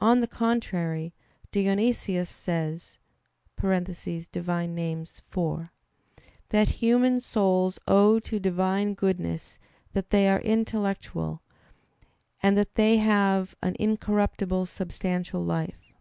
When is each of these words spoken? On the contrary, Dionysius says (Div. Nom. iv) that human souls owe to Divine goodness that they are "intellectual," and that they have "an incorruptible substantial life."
On 0.00 0.20
the 0.22 0.26
contrary, 0.26 1.12
Dionysius 1.50 2.30
says 2.30 2.96
(Div. 3.60 4.46
Nom. 4.46 4.78
iv) 4.78 5.68
that 6.48 6.68
human 6.70 7.20
souls 7.20 7.78
owe 7.86 8.18
to 8.20 8.40
Divine 8.40 8.94
goodness 8.94 9.58
that 9.92 10.08
they 10.08 10.26
are 10.30 10.40
"intellectual," 10.40 11.42
and 12.42 12.56
that 12.56 12.76
they 12.76 12.96
have 12.96 13.54
"an 13.60 13.76
incorruptible 13.78 14.64
substantial 14.64 15.42
life." 15.42 15.92